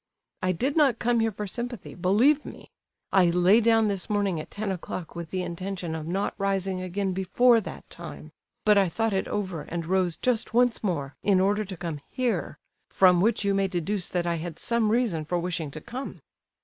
[0.41, 2.71] I did not come here for sympathy, believe me.
[3.13, 7.13] I lay down this morning at ten o'clock with the intention of not rising again
[7.13, 8.31] before that time;
[8.65, 12.57] but I thought it over and rose just once more in order to come here;
[12.89, 16.21] from which you may deduce that I had some reason for wishing to come."